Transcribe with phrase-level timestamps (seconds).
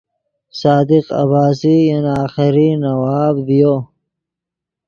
[0.59, 3.75] صادق عباسی ین آخری نواب ڤیو